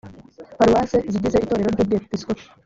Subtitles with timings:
[0.57, 2.43] paruwase zigize itorero ry ubwepiskopi